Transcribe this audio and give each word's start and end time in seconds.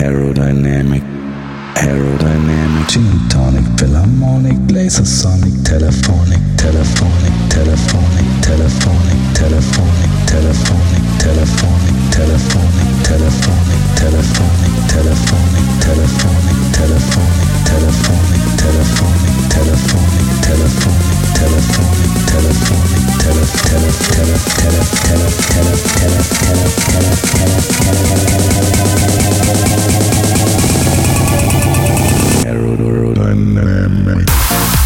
aerodynamic, 0.00 1.04
aerodynamic, 1.76 2.88
tonic, 3.28 3.66
philharmonic, 3.78 4.56
laser 4.72 5.04
sonic, 5.04 5.52
telephonic, 5.62 6.40
telephonic, 6.56 7.34
telephonic, 7.50 8.26
telephonic, 8.40 9.16
telephonic, 9.34 10.10
telephonic, 10.38 11.02
telephonic. 11.18 11.29
man. 33.78 34.79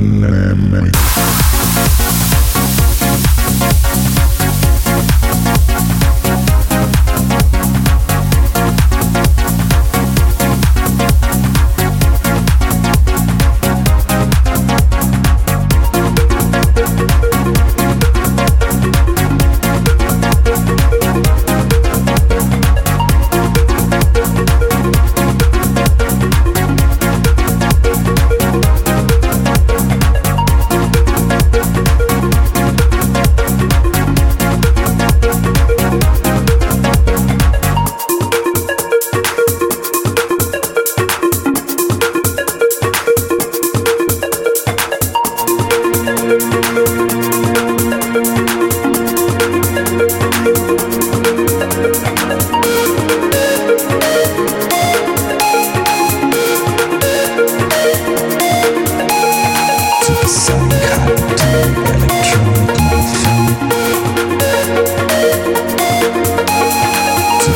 memory. 0.00 1.49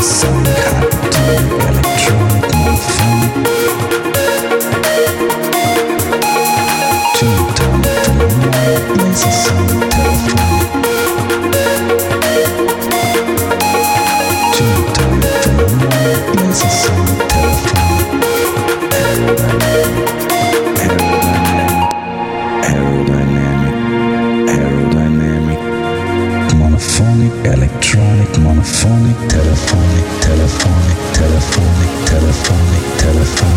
Some 0.00 0.44
kind 0.44 0.84
of 0.84 1.52
electron. 1.60 2.46
Telefonik, 28.66 29.16
telefonik, 29.28 30.06
telefonik, 30.20 30.98
telefonik, 31.12 32.04
telefonik, 32.04 32.96
telefonik. 32.98 33.55